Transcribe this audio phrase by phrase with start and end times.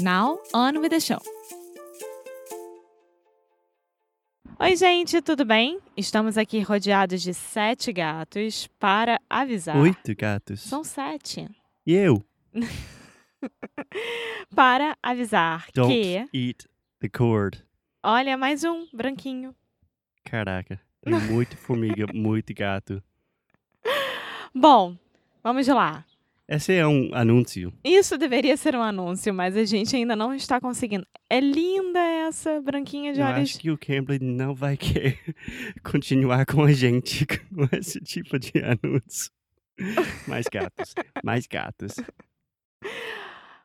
[0.00, 1.20] Now, on with the show!
[4.58, 5.78] Oi, gente, tudo bem?
[5.94, 9.76] Estamos aqui rodeados de sete gatos para avisar.
[9.76, 10.60] Oito gatos.
[10.60, 11.46] São sete.
[11.86, 12.24] E eu?
[14.56, 16.26] para avisar Don't que.
[16.32, 16.66] eat
[17.00, 17.62] the cord.
[18.02, 19.54] Olha, mais um branquinho.
[20.24, 20.80] Caraca.
[21.02, 23.02] Tem muito formiga, muito gato.
[24.54, 24.96] Bom,
[25.42, 26.06] vamos lá.
[26.52, 27.72] Esse é um anúncio.
[27.84, 31.06] Isso deveria ser um anúncio, mas a gente ainda não está conseguindo.
[31.30, 33.50] É linda essa branquinha de Eu olhos.
[33.50, 35.16] acho que o Cambly não vai querer
[35.84, 39.30] continuar com a gente com esse tipo de anúncio.
[40.26, 40.92] Mais gatos.
[41.24, 41.94] Mais gatos.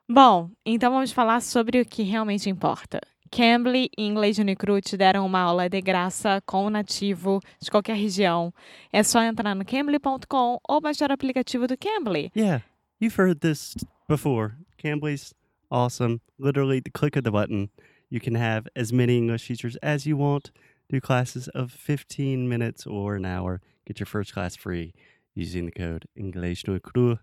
[0.08, 3.00] Bom, então vamos falar sobre o que realmente importa.
[3.32, 7.96] Cambly e Inglês Unicru te deram uma aula de graça com o nativo de qualquer
[7.96, 8.54] região.
[8.92, 12.30] É só entrar no cambly.com ou baixar o aplicativo do Cambly.
[12.36, 12.62] Yeah,
[12.98, 13.74] you've heard this
[14.08, 14.56] before.
[14.78, 15.34] Cambly's
[15.70, 16.20] awesome.
[16.38, 17.70] Literally, the click of the button,
[18.08, 20.50] you can have as many English teachers as you want.
[20.88, 23.60] Do classes of 15 minutes or an hour.
[23.86, 24.94] Get your first class free
[25.34, 27.18] using the code English no Cru.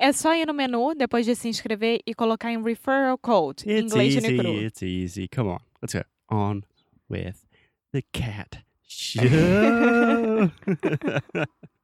[0.00, 3.92] É só ir no menu depois de se inscrever e colocar em referral code It's
[3.92, 4.26] Inglês easy.
[4.26, 4.62] Unicru.
[4.64, 5.28] It's easy.
[5.28, 6.02] Come on, let's go.
[6.28, 6.64] On
[7.08, 7.46] with
[7.92, 9.22] the cat show.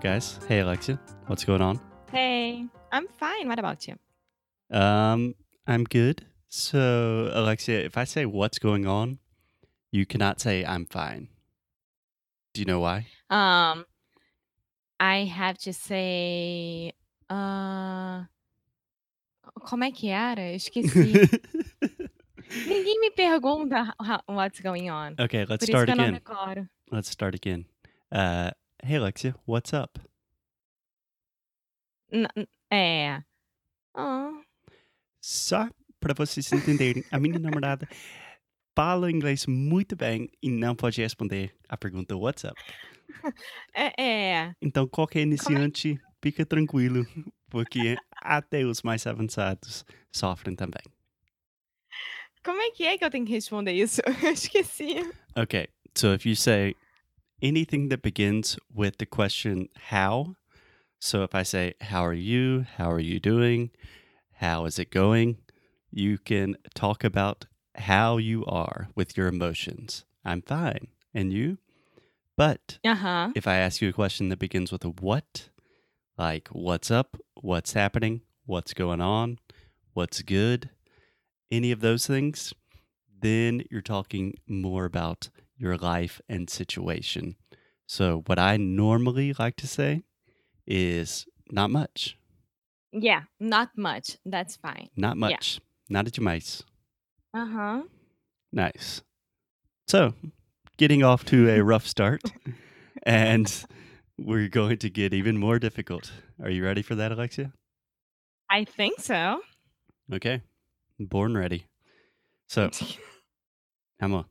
[0.00, 0.38] Up, guys?
[0.48, 0.98] Hey, Alexia.
[1.26, 1.78] What's going on?
[2.10, 3.48] Hey, I'm fine.
[3.48, 3.96] What about you?
[4.70, 5.34] Um,
[5.66, 6.24] I'm good.
[6.48, 9.18] So, Alexia, if I say what's going on,
[9.92, 11.28] you cannot say I'm fine.
[12.54, 13.06] Do you know why?
[13.28, 13.84] Um,
[14.98, 16.92] I have to say,
[17.28, 18.24] uh,
[19.66, 20.40] como é que era?
[20.50, 21.12] Eu esqueci.
[22.66, 25.14] Ninguém me pergunta ho- what's going on.
[25.20, 26.68] okay, let's isso start que eu não again.
[26.90, 27.64] Let's start again.
[28.10, 28.50] Uh,
[28.82, 29.98] hey, Alexia, what's up?
[32.12, 32.28] N-
[32.70, 33.22] É.
[33.94, 34.40] Oh,
[35.20, 35.68] Só
[35.98, 37.86] para vocês entenderem, a minha namorada
[38.76, 42.56] fala inglês muito bem e não pode responder a pergunta what's up.
[43.74, 44.54] é, é.
[44.62, 47.06] Então, qualquer iniciante, fica tranquilo,
[47.50, 50.82] porque até os mais avançados sofrem também.
[52.42, 54.00] Como é que é que eu tenho que responder isso?
[54.24, 54.94] Eu esqueci.
[55.36, 56.74] Okay, so if you say
[57.42, 60.36] anything that begins with the question how,
[60.98, 62.66] so if I say, How are you?
[62.76, 63.70] How are you doing?
[64.34, 65.38] How is it going?
[65.90, 70.04] You can talk about how you are with your emotions.
[70.24, 70.88] I'm fine.
[71.14, 71.58] And you?
[72.36, 73.32] But Aham.
[73.34, 75.48] if I ask you a question that begins with a what,
[76.16, 79.38] like what's up, what's happening, what's going on,
[79.92, 80.70] what's good,
[81.50, 82.54] any of those things,
[83.20, 85.28] then you're talking more about
[85.60, 87.36] your life and situation.
[87.86, 90.02] So, what I normally like to say
[90.66, 92.16] is not much,
[92.92, 94.16] Yeah, not much.
[94.24, 94.88] That's fine.
[94.96, 96.10] not much, nada
[97.34, 97.82] Uh huh.
[98.52, 99.02] Nice.
[99.88, 100.14] So,
[100.76, 102.22] getting off to a rough start,
[103.02, 103.64] and
[104.18, 106.12] we're going to get even more difficult.
[106.42, 107.52] Are you ready for that, Alexia?
[108.50, 109.40] I think so.
[110.12, 110.42] Okay.
[110.98, 111.66] Born ready.
[112.48, 112.70] So,
[114.02, 114.26] Emma,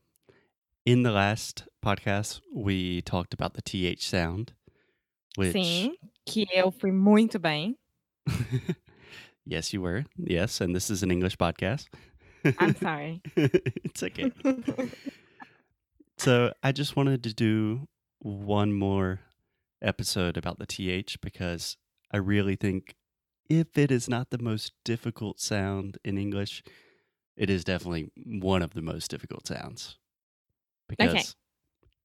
[0.89, 4.53] in the last podcast, we talked about the TH sound,
[5.35, 5.93] which Sim,
[6.25, 7.77] que eu fui muito bem.
[9.45, 10.05] yes, you were.
[10.17, 11.85] Yes, and this is an English podcast.
[12.57, 13.21] I'm sorry.
[13.35, 14.31] it's okay.
[16.17, 17.87] so I just wanted to do
[18.17, 19.19] one more
[19.83, 21.77] episode about the TH because
[22.11, 22.95] I really think
[23.47, 26.63] if it is not the most difficult sound in English,
[27.37, 29.99] it is definitely one of the most difficult sounds.
[30.89, 31.23] Because Okay.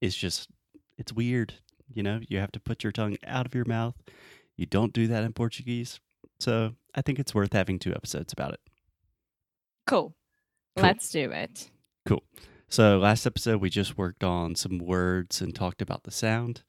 [0.01, 0.49] it's just,
[0.97, 1.55] it's weird.
[1.93, 3.95] You know, you have to put your tongue out of your mouth.
[4.57, 5.99] You don't do that in Portuguese.
[6.39, 8.61] So I think it's worth having two episodes about it.
[9.87, 10.15] Cool.
[10.77, 10.83] Cool.
[10.85, 11.71] Let's do it.
[12.07, 12.23] Cool.
[12.69, 16.63] So, last episode, we just worked on some words and talked about the sound.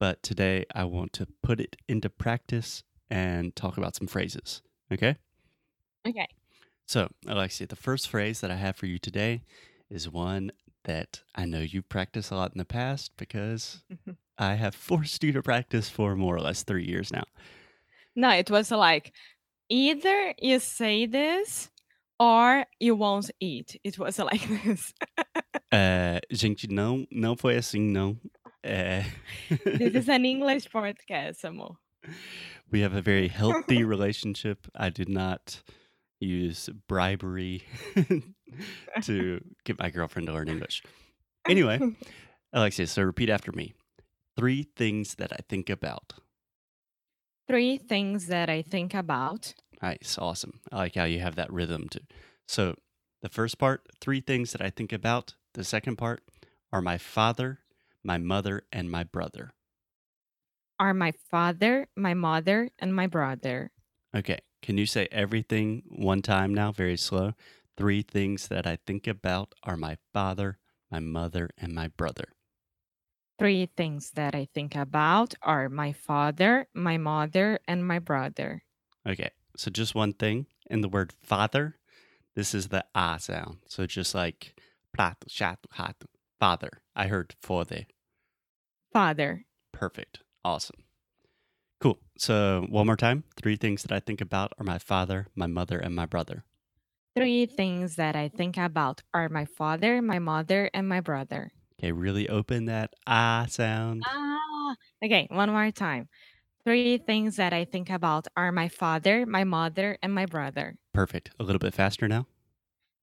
[0.00, 4.62] But today, I want to put it into practice and talk about some phrases.
[4.90, 5.16] Okay?
[6.06, 6.28] Okay.
[6.86, 9.42] So, Alexia, the first phrase that I have for you today
[9.90, 10.52] is one
[10.84, 13.82] that I know you've practiced a lot in the past because
[14.38, 17.24] I have forced you to practice for more or less three years now.
[18.16, 19.12] No, it was like
[19.68, 21.70] either you say this
[22.18, 23.78] or you won't eat.
[23.84, 24.92] It was like this.
[25.70, 28.18] Uh, gente, não, não foi assim, não.
[28.64, 29.02] Uh,
[29.64, 31.76] this is an English podcast, amor.
[32.70, 34.66] we have a very healthy relationship.
[34.74, 35.62] I did not
[36.20, 37.64] use bribery
[39.02, 40.82] to get my girlfriend to learn English.
[41.48, 41.80] Anyway,
[42.52, 43.74] Alexia, so repeat after me.
[44.36, 46.14] Three things that I think about.
[47.48, 49.54] Three things that I think about.
[49.82, 50.60] Nice, awesome.
[50.70, 52.00] I like how you have that rhythm too.
[52.46, 52.76] So,
[53.20, 55.34] the first part, three things that I think about.
[55.54, 56.22] The second part
[56.72, 57.60] are my father,
[58.02, 59.52] my mother, and my brother.
[60.78, 63.70] Are my father, my mother, and my brother.
[64.16, 67.34] Okay, can you say everything one time now, very slow?
[67.76, 70.58] Three things that I think about are my father,
[70.90, 72.28] my mother, and my brother.
[73.38, 78.62] Three things that I think about are my father, my mother, and my brother.
[79.08, 81.76] Okay, so just one thing in the word father,
[82.36, 83.58] this is the ah sound.
[83.66, 84.54] So just like
[84.92, 86.06] prato, rato,
[86.38, 86.82] father.
[86.94, 87.86] I heard father.
[88.92, 89.46] Father.
[89.72, 90.20] Perfect.
[90.44, 90.84] Awesome.
[91.80, 91.98] Cool.
[92.18, 93.24] So one more time.
[93.36, 96.44] Three things that I think about are my father, my mother, and my brother.
[97.14, 101.52] Three things that I think about are my father, my mother, and my brother.
[101.78, 104.04] Okay, really open that ah sound.
[104.06, 104.74] Ah,
[105.04, 106.08] okay, one more time.
[106.64, 110.76] Three things that I think about are my father, my mother, and my brother.
[110.94, 111.30] Perfect.
[111.38, 112.26] A little bit faster now.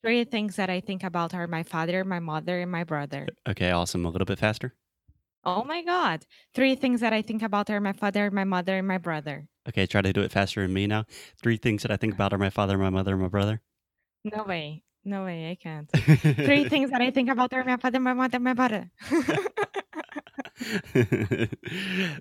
[0.03, 3.27] Three things that I think about are my father, my mother, and my brother.
[3.47, 4.05] Okay, awesome.
[4.05, 4.73] A little bit faster.
[5.43, 6.25] Oh my God.
[6.53, 9.47] Three things that I think about are my father, my mother, and my brother.
[9.67, 11.05] Okay, try to do it faster than me now.
[11.41, 13.61] Three things that I think about are my father, my mother, and my brother.
[14.23, 14.83] No way.
[15.05, 15.51] No way.
[15.51, 15.89] I can't.
[15.89, 18.91] Three things that I think about are my father, my mother, my brother.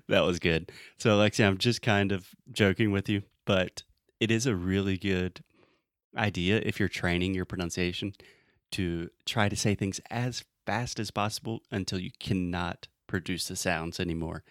[0.07, 0.71] that was good.
[0.97, 3.83] So, Alexia, I'm just kind of joking with you, but
[4.19, 5.43] it is a really good
[6.17, 8.13] idea if you're training your pronunciation
[8.71, 13.99] to try to say things as fast as possible until you cannot produce the sounds
[13.99, 14.43] anymore.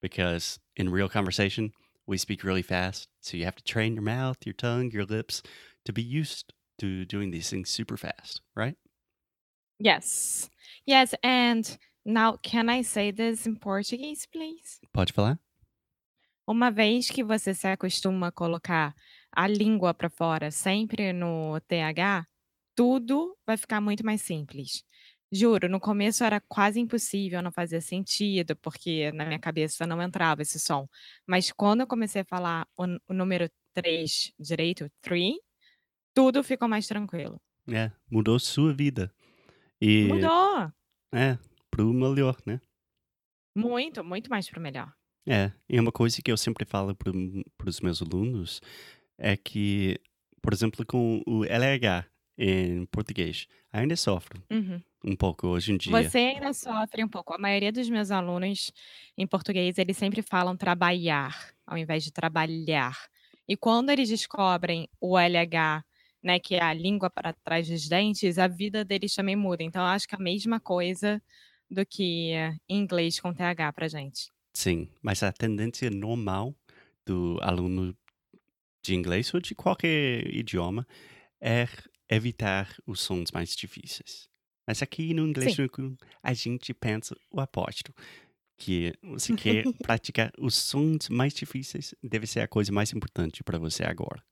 [0.00, 1.72] Because in real conversation,
[2.06, 3.08] we speak really fast.
[3.20, 5.42] So you have to train your mouth, your tongue, your lips
[5.84, 8.76] to be used to doing these things super fast, right?
[9.78, 10.50] yes.
[10.86, 11.14] Yes.
[11.22, 14.80] And now, can I say this in Portuguese, please?
[14.92, 15.38] Pode falar?
[16.46, 18.94] Uma vez que você se acostuma a colocar
[19.30, 22.26] a língua para fora sempre no TH,
[22.74, 24.82] tudo vai ficar muito mais simples.
[25.30, 30.40] Juro, no começo era quase impossível, não fazia sentido, porque na minha cabeça não entrava
[30.40, 30.88] esse som.
[31.26, 35.34] Mas quando eu comecei a falar o, o número 3 direito, 3,
[36.18, 37.40] tudo ficou mais tranquilo.
[37.70, 39.08] É, mudou sua vida.
[39.80, 40.72] E Mudou!
[41.14, 41.38] é,
[41.70, 42.60] pro melhor, né?
[43.54, 44.92] Muito, muito mais pro melhor.
[45.28, 48.60] É, e uma coisa que eu sempre falo para os meus alunos
[49.16, 50.00] é que,
[50.42, 52.04] por exemplo, com o LH
[52.36, 54.82] em português, ainda sofro Uhum.
[55.04, 55.92] um pouco hoje em dia.
[56.02, 57.32] Você ainda sofre um pouco.
[57.32, 58.72] A maioria dos meus alunos
[59.16, 62.96] em português, eles sempre falam trabalhar, ao invés de trabalhar.
[63.48, 65.84] E quando eles descobrem o LH,
[66.22, 69.62] né, que é a língua para trás dos dentes, a vida deles também muda.
[69.62, 71.22] Então, eu acho que é a mesma coisa
[71.70, 72.32] do que
[72.68, 74.30] em inglês com TH pra gente.
[74.52, 76.54] Sim, mas a tendência normal
[77.06, 77.96] do aluno
[78.82, 80.86] de inglês ou de qualquer idioma
[81.40, 81.68] é
[82.08, 84.28] evitar os sons mais difíceis.
[84.66, 85.96] Mas aqui no inglês Sim.
[86.22, 87.94] a gente pensa o oposto,
[88.56, 93.58] que você quer praticar os sons mais difíceis, deve ser a coisa mais importante para
[93.58, 94.22] você agora.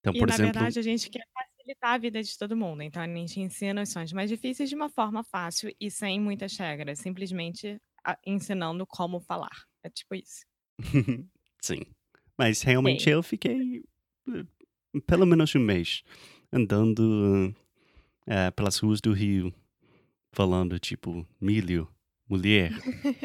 [0.00, 2.82] Então, E, por na exemplo, verdade, a gente quer facilitar a vida de todo mundo.
[2.82, 6.56] Então, a gente ensina os sons mais difíceis de uma forma fácil e sem muitas
[6.56, 6.98] regras.
[7.00, 9.50] Simplesmente a- ensinando como falar.
[9.82, 10.44] É tipo isso.
[11.60, 11.82] Sim.
[12.36, 13.82] Mas realmente eu fiquei
[14.28, 16.02] eh, pelo menos um mês
[16.52, 17.54] andando
[18.26, 19.52] eh, pelas ruas do Rio,
[20.32, 21.88] falando tipo milho,
[22.28, 22.70] mulher,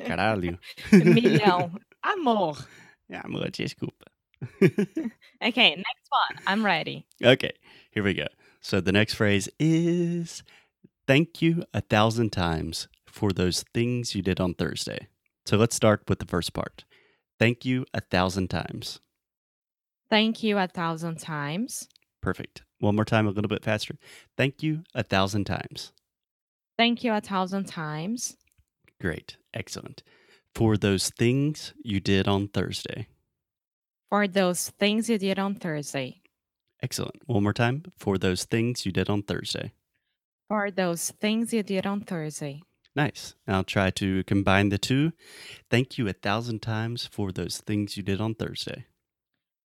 [0.08, 0.60] caralho.
[1.22, 1.72] Milhão.
[2.02, 2.68] Amor.
[3.12, 4.06] Ah, amor, desculpa.
[5.44, 6.44] Okay, next one.
[6.48, 7.06] I'm ready.
[7.22, 7.52] Okay,
[7.92, 8.28] here we go.
[8.62, 10.42] So the next phrase is
[11.06, 15.08] thank you a thousand times for those things you did on Thursday.
[15.46, 16.86] So let's start with the first part.
[17.40, 19.02] Thank you a thousand times.
[20.10, 21.90] Thank you a thousand times.
[22.22, 22.62] Perfect.
[22.80, 23.96] One more time, a little bit faster.
[24.38, 25.92] Thank you a thousand times.
[26.78, 28.38] Thank you a thousand times.
[29.02, 29.36] Great.
[29.54, 30.04] Excellent.
[30.56, 33.08] For those things you did on Thursday.
[34.14, 36.22] For those things you did on Thursday.
[36.84, 37.24] Excellent.
[37.26, 37.86] One more time.
[37.98, 39.74] For those things you did on Thursday.
[40.50, 42.62] For those things you did on Thursday.
[42.96, 43.34] Nice.
[43.48, 45.14] I'll try to combine the two.
[45.72, 48.86] Thank you a thousand times for those things you did on Thursday.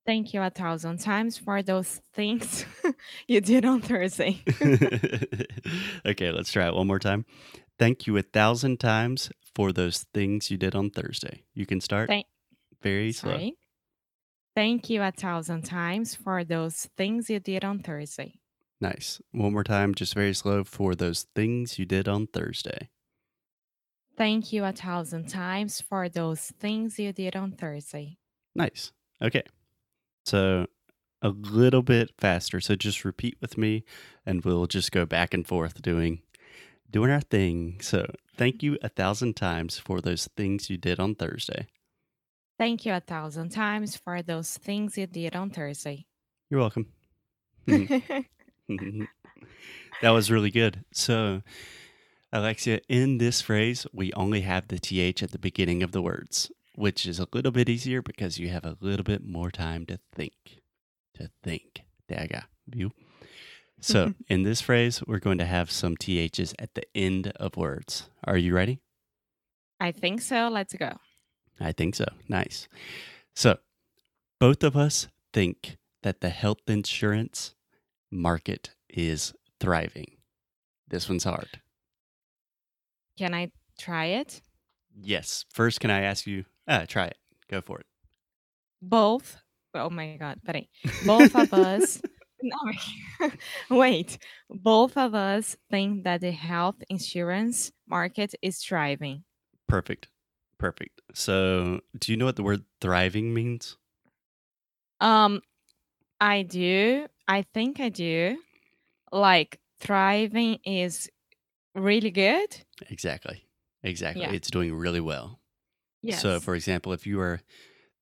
[0.07, 2.65] Thank you a thousand times for those things
[3.29, 4.43] you did on Thursday.
[6.07, 7.27] okay, let's try it one more time.
[7.79, 11.43] Thank you a thousand times for those things you did on Thursday.
[11.53, 12.25] You can start Thank-
[12.81, 13.51] very slow.
[14.59, 18.41] Thank you a thousand times for those things you did on Thursday.
[18.81, 19.21] Nice.
[19.31, 22.91] One more time, just very slow for those things you did on Thursday.
[24.17, 28.19] Thank you a thousand times for those things you did on Thursday.
[28.57, 28.91] Nice.
[29.23, 29.45] Okay.
[30.27, 30.67] So
[31.23, 32.59] a little bit faster.
[32.59, 33.85] So just repeat with me
[34.27, 36.23] and we'll just go back and forth doing
[36.91, 37.79] doing our thing.
[37.81, 41.69] So thank you a thousand times for those things you did on Thursday.
[42.59, 46.07] Thank you a thousand times for those things you did on Thursday.
[46.51, 46.87] You're welcome.
[47.69, 48.73] Mm-hmm.
[48.73, 49.03] Mm-hmm.
[50.03, 50.85] that was really good.
[50.93, 51.43] So
[52.33, 56.51] Alexia, in this phrase, we only have the TH at the beginning of the words,
[56.75, 60.01] which is a little bit easier because you have a little bit more time to
[60.13, 60.61] think.
[61.15, 61.85] To think.
[62.09, 62.91] TH, viu?
[63.81, 68.09] So, in this phrase, we're going to have some THs at the end of words.
[68.25, 68.81] Are you ready?
[69.81, 70.49] I think so.
[70.49, 70.99] Let's go.
[71.61, 72.07] I think so.
[72.29, 72.69] Nice.
[73.35, 73.59] So,
[74.41, 77.55] both of us think that the health insurance
[78.11, 80.17] market is thriving.
[80.87, 81.61] This one's hard.
[83.19, 84.41] Can I try it?
[84.95, 85.45] Yes.
[85.53, 86.45] First, can I ask you?
[86.67, 87.19] Uh, try it.
[87.51, 87.87] Go for it.
[88.81, 89.39] Both.
[89.75, 90.41] Oh my God.
[90.47, 90.69] Peraí.
[91.07, 92.01] Both of us.
[92.41, 93.29] No,
[93.77, 94.17] wait.
[94.49, 99.25] Both of us think that the health insurance market is thriving.
[99.67, 100.07] Perfect.
[100.59, 101.01] Perfect.
[101.15, 103.77] So, do you know what the word thriving means?
[105.01, 105.41] Um,
[106.21, 107.07] I do.
[107.29, 108.39] I think I do.
[109.13, 111.09] Like thriving is
[111.75, 112.57] really good.
[112.91, 113.47] Exactly.
[113.83, 114.23] Exactly.
[114.23, 114.33] Yeah.
[114.33, 115.41] It's doing really well.
[116.03, 116.23] Yes.
[116.23, 117.41] So, for example, if you are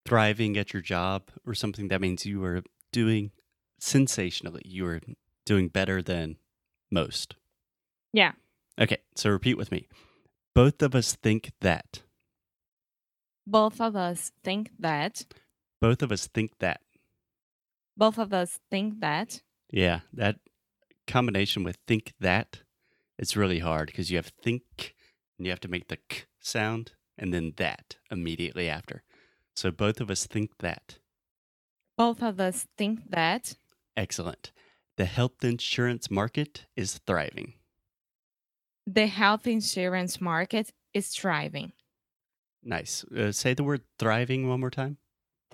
[0.06, 3.32] thriving at your job or something, that means you are doing
[3.78, 4.62] sensationally.
[4.64, 5.00] You are
[5.44, 6.36] doing better than
[6.90, 7.36] most.
[8.12, 8.32] Yeah.
[8.80, 8.98] Okay.
[9.14, 9.88] So, repeat with me.
[10.54, 12.02] Both of us think that.
[13.46, 15.24] Both of us think that.
[15.80, 16.80] Both of us think that.
[17.96, 19.42] Both of us think that.
[19.70, 20.00] Yeah.
[20.12, 20.36] That
[21.06, 22.62] combination with think that
[23.18, 24.94] it's really hard because you have think
[25.38, 29.02] and you have to make the k sound and then that immediately after.
[29.54, 30.98] So both of us think that.
[31.96, 33.56] Both of us think that.
[33.96, 34.52] Excellent.
[34.96, 37.54] The health insurance market is thriving.
[38.86, 41.72] The health insurance market is thriving.
[42.66, 43.04] Nice.
[43.16, 44.98] Uh, say the word thriving one more time.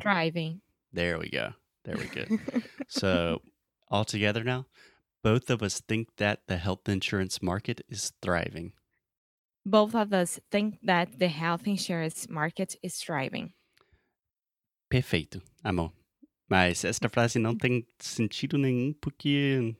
[0.00, 0.62] Thriving.
[0.94, 1.52] There we go.
[1.84, 2.24] There we go.
[2.88, 3.42] so,
[3.90, 4.66] all together now,
[5.22, 8.72] both of us think that the health insurance market is thriving.
[9.66, 13.52] Both of us think that the health insurance market is thriving.
[14.90, 15.92] Perfeito, amor.
[16.48, 19.74] Mas esta frase não tem sentido nenhum porque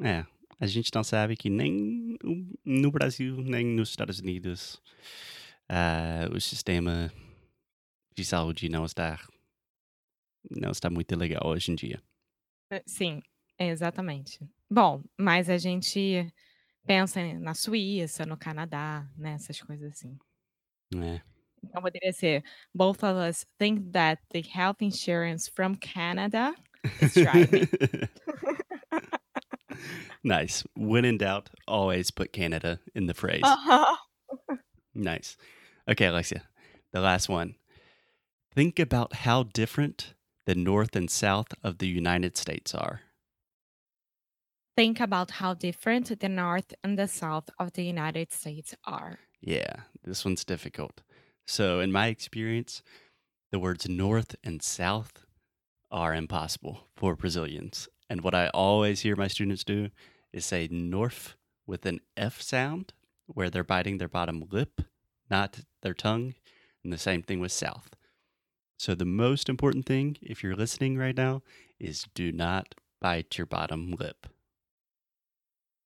[0.00, 0.24] é,
[0.60, 2.16] a gente não sabe que nem
[2.64, 4.80] no Brasil, nem nos Estados Unidos,
[5.72, 7.12] ah, o sistema
[8.12, 9.20] de saúde não está
[10.50, 12.02] não está muito legal hoje em dia.
[12.70, 13.22] Eh, Sim,
[13.58, 14.40] exatamente.
[14.68, 16.32] Bom, mas a gente
[16.84, 19.34] pensa na Suíça, no Canadá, né?
[19.34, 20.18] Essas coisas assim.
[20.96, 21.20] É.
[21.62, 22.42] Então poderia ser
[22.74, 26.52] both of us think that the health insurance from Canada
[27.00, 27.68] is thriving.
[30.24, 30.64] nice.
[30.74, 33.44] When in doubt, always put Canada in the phrase.
[33.44, 33.96] Uh-huh.
[34.94, 35.36] Nice.
[35.90, 36.42] Okay, Alexia,
[36.92, 37.56] the last one.
[38.54, 40.14] Think about how different
[40.46, 43.00] the North and South of the United States are.
[44.76, 49.18] Think about how different the North and the South of the United States are.
[49.40, 51.02] Yeah, this one's difficult.
[51.44, 52.82] So, in my experience,
[53.50, 55.24] the words north and south
[55.90, 57.88] are impossible for Brazilians.
[58.08, 59.88] And what I always hear my students do
[60.32, 61.34] is say north
[61.66, 62.92] with an F sound,
[63.26, 64.82] where they're biting their bottom lip,
[65.30, 66.34] not their tongue.
[66.82, 67.90] And the same thing with south.
[68.78, 71.42] So, the most important thing, if you're listening right now,
[71.78, 74.26] is do not bite your bottom lip.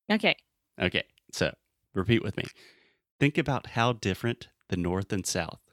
[0.08, 0.36] Ok.
[0.80, 1.52] Okay, so
[1.94, 2.44] repeat with me.
[3.18, 5.64] Think about how different the north and south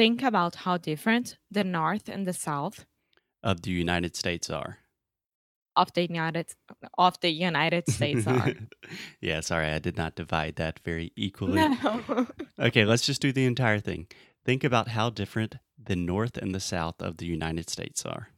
[0.00, 2.86] Think about how different the North and the South
[3.42, 4.78] of the United States are.
[5.80, 6.46] Of the United
[6.98, 8.54] of the United States are.
[9.20, 11.54] yeah, sorry, I did not divide that very equally.
[11.54, 12.26] no.
[12.68, 14.06] Okay, let's just do the entire thing.
[14.44, 15.56] Think about how different
[15.90, 18.28] the north and the south of the United States are.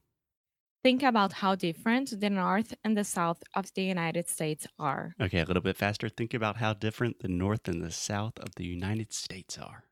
[0.84, 5.14] Think about how different the North and the South of the United States are.
[5.20, 6.08] Okay, a little bit faster.
[6.08, 9.84] Think about how different the north and the south of the United States are.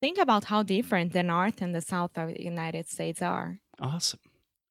[0.00, 3.58] Think about how different the North and the South of the United States are.
[3.78, 4.20] Awesome.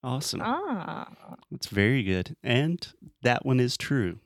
[0.03, 0.41] Awesome.
[0.43, 1.07] Ah.
[1.51, 2.35] That's very good.
[2.43, 2.85] And
[3.23, 4.19] that one is true.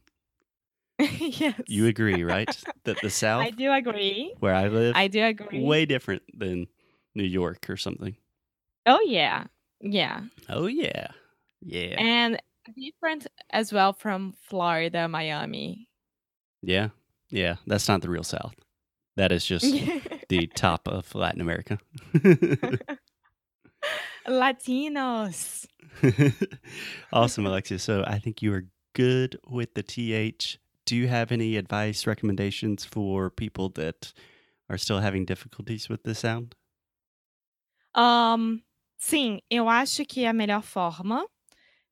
[1.00, 1.60] yes.
[1.68, 2.56] You agree, right?
[2.84, 4.36] that the south, I do agree.
[4.40, 5.64] where I live, I do agree.
[5.64, 6.68] way different than
[7.16, 8.16] New York or something.
[8.86, 9.46] Oh yeah.
[9.80, 10.22] Yeah.
[10.50, 11.08] Oh, yeah.
[11.62, 11.96] Yeah.
[12.00, 12.40] And
[12.78, 15.88] different as well from Florida, Miami.
[16.62, 16.90] yeah.
[17.30, 17.56] Yeah.
[17.66, 18.54] That's not the real south.
[19.18, 19.66] That is just
[20.30, 21.80] the top of Latin America.
[24.28, 25.68] Latinos.
[27.14, 27.80] awesome, Alexia.
[27.80, 30.60] So I think you are good with the TH.
[30.86, 34.14] Do you have any advice, recommendations for people that
[34.70, 36.56] are still having difficulties with the sound?
[37.96, 38.62] Ahn,
[38.98, 41.26] sim, eu acho que a melhor forma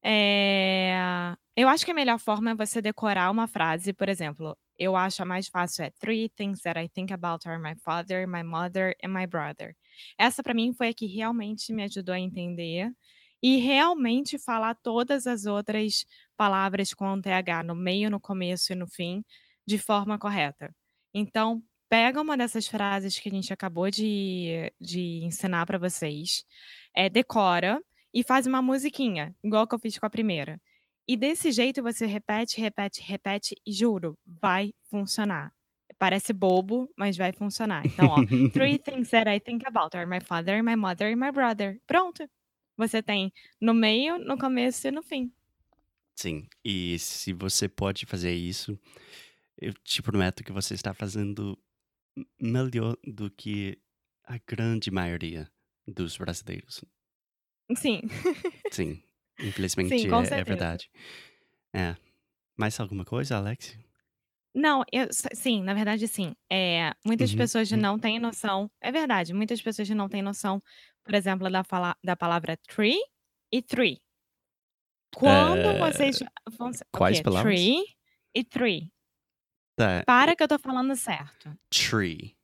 [0.03, 4.95] é eu acho que a melhor forma é você decorar uma frase, por exemplo, eu
[4.95, 8.43] acho a mais fácil é "Three things that I think about are my father, my
[8.43, 9.75] mother and my brother".
[10.17, 12.91] Essa pra mim foi a que realmente me ajudou a entender
[13.41, 16.05] e realmente falar todas as outras
[16.37, 19.23] palavras com TH no meio, no começo e no fim,
[19.65, 20.73] de forma correta.
[21.13, 26.43] Então, pega uma dessas frases que a gente acabou de de ensinar pra vocês,
[26.95, 27.81] eh, decora
[28.13, 30.59] e faz uma musiquinha, igual que eu fiz com a primeira.
[31.07, 35.51] E desse jeito você repete, repete, repete e juro, vai funcionar.
[35.99, 37.85] Parece bobo, mas vai funcionar.
[37.85, 41.31] Então, ó, "Three things that I think about are my father, my mother and my
[41.31, 41.79] brother".
[41.87, 42.29] Pronto.
[42.77, 45.31] Você tem no meio, no começo e no fim.
[46.17, 48.77] Sim, e se você pode fazer isso,
[49.57, 51.57] eu te prometo que você está fazendo
[52.41, 53.79] melhor do que
[54.25, 55.51] a grande maioria
[55.87, 56.83] dos brasileiros.
[57.75, 58.01] Sim.
[58.71, 59.01] Sim,
[59.39, 60.89] infelizmente Sim, é é verdade.
[61.73, 61.95] É.
[62.57, 63.77] Mais alguma coisa, Alex?
[64.53, 66.33] Não, eu sim, na verdade sim.
[66.51, 67.81] Eh, muitas Uhum, pessoas uhum.
[67.81, 70.61] não têm noção é verdade, muitas pessoas não têm noção,
[71.03, 72.97] por exemplo, da fala da palavra tree
[73.51, 74.01] e three.
[75.13, 77.23] Quando vocês Eh, vão quais quê?
[77.23, 77.61] palavras?
[77.63, 77.83] Tree
[78.33, 78.91] e three.
[79.75, 81.57] Tá, Para que eu tô falando certo.
[81.71, 82.35] tree.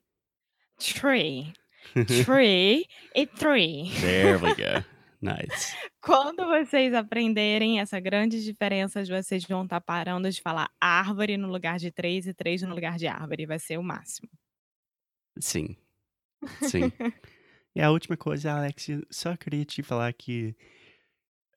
[0.79, 1.53] Tree.
[2.05, 3.91] Tree e three.
[3.95, 4.83] There we go.
[5.21, 5.75] Nice.
[6.01, 11.77] Quando vocês aprenderem essa grandes diferenças, vocês vão estar parando de falar árvore no lugar
[11.79, 14.29] de três e três no lugar de árvore, vai ser o máximo.
[15.39, 15.75] Sim.
[16.61, 16.91] Sim.
[17.75, 20.55] E a última coisa, Alex, só queria te falar que,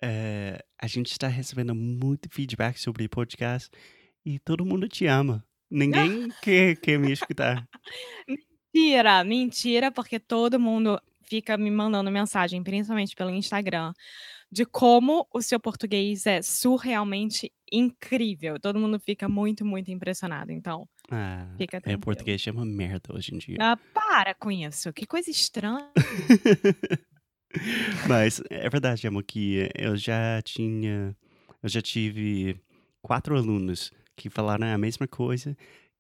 [0.03, 3.71] eh, a gente está recebendo muito feedback sobre podcast
[4.25, 5.45] e todo mundo te ama.
[5.71, 7.69] Ninguém quer quer me escutar.
[8.75, 13.93] Mentira, mentira, porque todo mundo fica me mandando mensagem, principalmente pelo Instagram,
[14.51, 18.59] de como o seu português é surrealmente incrível.
[18.61, 22.01] Todo mundo fica muito, muito impressionado, então Ah, fica meu tranquilo.
[22.01, 23.57] português é uma merda hoje em dia.
[23.61, 25.91] Ah, para com isso, que coisa estranha.
[28.09, 31.17] Mas é verdade, amor, que eu já tinha
[31.63, 32.61] eu já tive
[33.03, 35.57] 4 alunos que falaram a mesma coisa,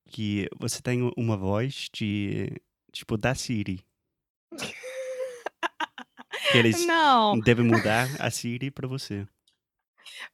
[0.08, 2.52] que você tem uma voz de
[2.92, 3.80] tipo, da Siri.
[6.52, 7.38] Que eles Não.
[7.40, 9.26] devem mudar a Siri pra você.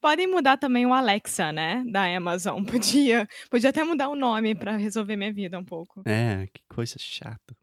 [0.01, 2.63] Podem mudar também o Alexa, né, da Amazon.
[2.65, 6.03] Podia podia até mudar o nome pra resolver minha vida um pouco.
[6.07, 7.57] É, que coisa chata.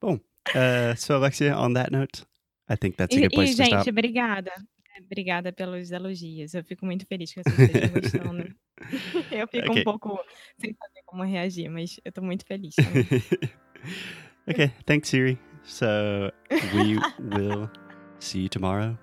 [0.00, 2.24] Bom, uh, so Alexia, on that note,
[2.70, 3.90] I think that's a E good e place to gente, stop.
[3.90, 4.52] obrigada.
[5.06, 6.54] Obrigada pelos elogios.
[6.54, 8.54] Eu fico muito feliz que vocês estejam gostando.
[9.32, 9.84] Eu fico um Ok.
[9.84, 10.20] pouco
[10.58, 12.74] sem saber como reagir, mas eu tô muito feliz
[14.46, 15.38] okay, thanks, Siri.
[15.64, 16.30] So
[16.74, 17.70] we will
[18.18, 18.98] see you tomorrow.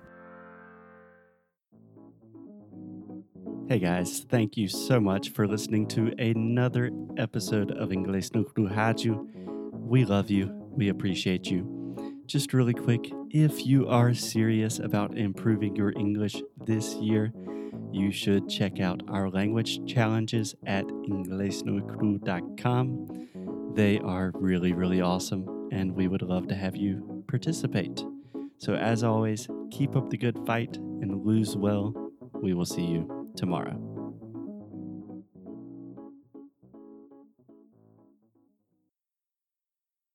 [3.68, 9.26] Hey guys, thank you so much for listening to another episode of Inglês no Rádio.
[9.72, 10.50] We love you.
[10.76, 11.78] We appreciate you.
[12.26, 17.32] just really quick, if you are serious about improving your English this year,
[17.92, 23.28] you should check out our language challenges at inglesnuecru.com.
[23.74, 28.04] They are really, really awesome, and we would love to have you participate.
[28.58, 31.94] So, as always, keep up the good fight and lose well.
[32.34, 33.91] We will see you tomorrow.